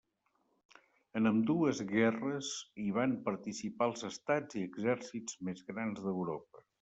[1.19, 2.49] En ambdues guerres
[2.83, 6.63] hi van participar els estats i exèrcits més grans d'Europa.